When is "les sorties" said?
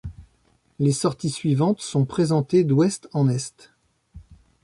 0.79-1.29